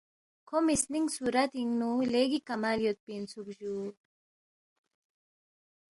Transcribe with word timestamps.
کھو 0.47 0.57
مِسنِنگ 0.67 1.07
صُورتِنگ 1.15 1.71
نُو 1.79 1.89
لیگی 2.11 2.39
کمال 2.47 2.77
یودپی 2.85 3.11
اِنسُوک 3.15 3.47
جُو 3.59 3.75